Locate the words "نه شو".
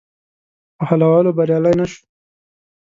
1.79-2.01